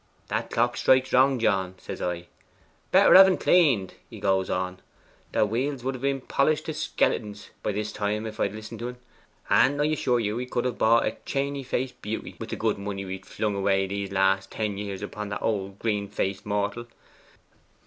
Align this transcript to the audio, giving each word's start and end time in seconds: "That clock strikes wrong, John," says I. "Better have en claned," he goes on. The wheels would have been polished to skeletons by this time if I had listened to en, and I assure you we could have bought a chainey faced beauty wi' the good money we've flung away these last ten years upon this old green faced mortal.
"That 0.29 0.49
clock 0.49 0.77
strikes 0.77 1.13
wrong, 1.13 1.37
John," 1.37 1.75
says 1.77 2.01
I. 2.01 2.25
"Better 2.91 3.13
have 3.13 3.27
en 3.27 3.37
claned," 3.37 3.93
he 4.09 4.19
goes 4.19 4.49
on. 4.49 4.79
The 5.31 5.45
wheels 5.45 5.83
would 5.83 5.93
have 5.93 6.01
been 6.01 6.21
polished 6.21 6.65
to 6.65 6.73
skeletons 6.73 7.51
by 7.61 7.71
this 7.71 7.91
time 7.91 8.25
if 8.25 8.39
I 8.39 8.45
had 8.47 8.55
listened 8.55 8.79
to 8.79 8.89
en, 8.89 8.97
and 9.51 9.79
I 9.79 9.85
assure 9.85 10.19
you 10.19 10.35
we 10.37 10.47
could 10.47 10.65
have 10.65 10.79
bought 10.79 11.05
a 11.05 11.17
chainey 11.27 11.63
faced 11.63 12.01
beauty 12.01 12.35
wi' 12.39 12.47
the 12.47 12.55
good 12.55 12.79
money 12.79 13.05
we've 13.05 13.23
flung 13.23 13.53
away 13.55 13.85
these 13.85 14.11
last 14.11 14.49
ten 14.49 14.79
years 14.79 15.03
upon 15.03 15.29
this 15.29 15.37
old 15.39 15.77
green 15.77 16.07
faced 16.09 16.47
mortal. 16.47 16.87